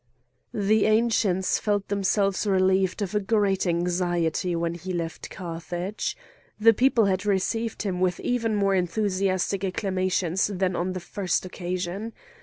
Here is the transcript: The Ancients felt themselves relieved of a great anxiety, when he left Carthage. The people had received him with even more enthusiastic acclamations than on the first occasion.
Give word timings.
The 0.51 0.85
Ancients 0.87 1.59
felt 1.59 1.87
themselves 1.89 2.47
relieved 2.47 3.03
of 3.03 3.13
a 3.13 3.19
great 3.19 3.67
anxiety, 3.67 4.55
when 4.55 4.73
he 4.73 4.93
left 4.93 5.29
Carthage. 5.29 6.17
The 6.59 6.73
people 6.73 7.05
had 7.05 7.23
received 7.23 7.83
him 7.83 7.99
with 7.99 8.19
even 8.21 8.55
more 8.55 8.73
enthusiastic 8.73 9.63
acclamations 9.63 10.47
than 10.47 10.75
on 10.75 10.93
the 10.93 10.99
first 10.99 11.45
occasion. 11.45 12.13